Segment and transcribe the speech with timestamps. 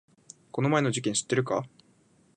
[0.51, 1.63] この前の事件知ってるか？